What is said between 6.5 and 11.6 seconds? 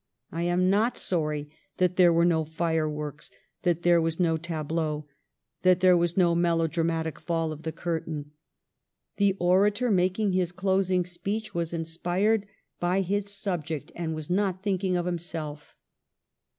dramatic fall of the curtain. The orator making his closing speech